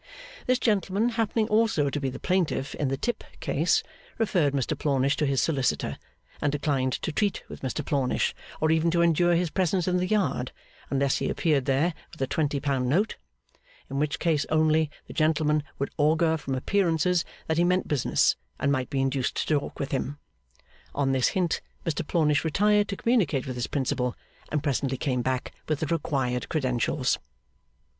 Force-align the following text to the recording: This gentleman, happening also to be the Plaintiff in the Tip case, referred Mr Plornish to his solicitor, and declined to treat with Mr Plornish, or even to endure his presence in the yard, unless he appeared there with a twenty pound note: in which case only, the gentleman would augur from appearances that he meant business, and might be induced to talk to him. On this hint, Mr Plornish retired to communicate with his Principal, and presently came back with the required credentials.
This 0.47 0.57
gentleman, 0.57 1.09
happening 1.09 1.47
also 1.49 1.91
to 1.91 1.99
be 1.99 2.09
the 2.09 2.17
Plaintiff 2.19 2.73
in 2.73 2.87
the 2.87 2.97
Tip 2.97 3.23
case, 3.39 3.83
referred 4.17 4.51
Mr 4.53 4.75
Plornish 4.75 5.15
to 5.17 5.27
his 5.27 5.41
solicitor, 5.43 5.99
and 6.41 6.51
declined 6.51 6.93
to 6.93 7.11
treat 7.11 7.43
with 7.47 7.61
Mr 7.61 7.85
Plornish, 7.85 8.33
or 8.59 8.71
even 8.71 8.89
to 8.89 9.03
endure 9.03 9.35
his 9.35 9.51
presence 9.51 9.87
in 9.87 9.97
the 9.97 10.07
yard, 10.07 10.51
unless 10.89 11.17
he 11.17 11.29
appeared 11.29 11.65
there 11.65 11.93
with 12.11 12.19
a 12.19 12.25
twenty 12.25 12.59
pound 12.59 12.89
note: 12.89 13.17
in 13.91 13.99
which 13.99 14.17
case 14.17 14.43
only, 14.49 14.89
the 15.05 15.13
gentleman 15.13 15.61
would 15.77 15.91
augur 15.99 16.35
from 16.35 16.55
appearances 16.55 17.23
that 17.45 17.59
he 17.59 17.63
meant 17.63 17.87
business, 17.87 18.35
and 18.59 18.71
might 18.71 18.89
be 18.89 19.01
induced 19.01 19.35
to 19.35 19.59
talk 19.59 19.75
to 19.77 19.85
him. 19.85 20.17
On 20.95 21.11
this 21.11 21.27
hint, 21.27 21.61
Mr 21.85 22.01
Plornish 22.03 22.43
retired 22.43 22.87
to 22.87 22.97
communicate 22.97 23.45
with 23.45 23.55
his 23.55 23.67
Principal, 23.67 24.15
and 24.51 24.63
presently 24.63 24.97
came 24.97 25.21
back 25.21 25.53
with 25.69 25.79
the 25.79 25.85
required 25.85 26.49
credentials. 26.49 27.19